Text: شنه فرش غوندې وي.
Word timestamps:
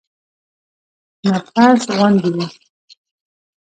شنه 1.19 1.39
فرش 1.53 1.83
غوندې 1.97 2.29
وي. 2.35 2.45